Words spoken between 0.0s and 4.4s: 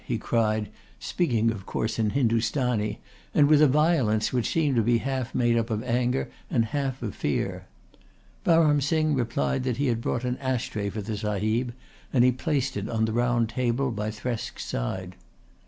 he cried, speaking of course in Hindustani, and with a violence